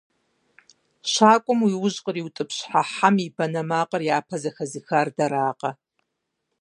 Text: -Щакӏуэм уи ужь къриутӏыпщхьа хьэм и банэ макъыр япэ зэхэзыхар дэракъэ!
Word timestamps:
-Щакӏуэм 1.11 1.59
уи 1.65 1.73
ужь 1.85 1.99
къриутӏыпщхьа 2.03 2.81
хьэм 2.91 3.15
и 3.25 3.29
банэ 3.35 3.61
макъыр 3.69 4.01
япэ 4.17 4.35
зэхэзыхар 4.41 5.07
дэракъэ! 5.15 5.71